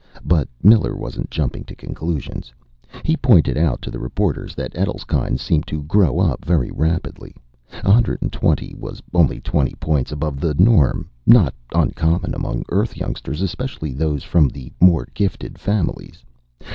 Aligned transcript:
But 0.25 0.47
Miller 0.63 0.95
wasn't 0.95 1.29
jumping 1.29 1.63
to 1.65 1.75
conclusions. 1.75 2.51
He 3.05 3.15
pointed 3.15 3.55
out 3.55 3.83
to 3.83 3.91
the 3.91 3.99
reporters 3.99 4.55
that 4.55 4.75
Etl's 4.75 5.03
kind 5.03 5.39
seemed 5.39 5.67
to 5.67 5.83
grow 5.83 6.17
up 6.17 6.43
very 6.43 6.71
rapidly; 6.71 7.35
120 7.83 8.73
was 8.79 8.99
only 9.13 9.39
twenty 9.39 9.75
points 9.75 10.11
above 10.11 10.39
the 10.39 10.55
norm 10.55 11.07
not 11.27 11.53
uncommon 11.75 12.33
among 12.33 12.65
Earth 12.69 12.97
youngsters, 12.97 13.43
especially 13.43 13.93
those 13.93 14.23
from 14.23 14.49
more 14.81 15.07
gifted 15.13 15.59
families. 15.59 16.23